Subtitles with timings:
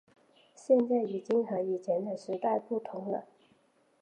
[0.55, 3.25] 现在已经和以前的时代不同了